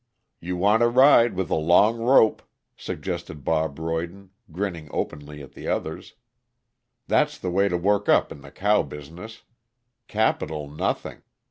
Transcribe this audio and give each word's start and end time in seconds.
"You 0.39 0.57
want 0.57 0.79
to 0.81 0.87
ride 0.89 1.35
with 1.35 1.51
a 1.51 1.55
long 1.55 1.99
rope," 1.99 2.41
suggested 2.75 3.43
Bob 3.43 3.77
Royden, 3.77 4.31
grinning 4.51 4.89
openly 4.91 5.43
at 5.43 5.53
the 5.53 5.67
others. 5.67 6.15
"That's 7.05 7.37
the 7.37 7.51
way 7.51 7.69
to 7.69 7.77
work 7.77 8.09
up 8.09 8.31
in 8.31 8.41
the 8.41 8.49
cow 8.49 8.81
business. 8.81 9.43
Capital 10.07 10.67
nothing! 10.67 11.21